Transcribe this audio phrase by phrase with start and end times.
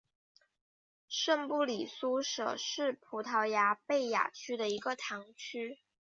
[1.07, 5.77] 圣布里苏什是葡萄牙贝雅区的一个堂区。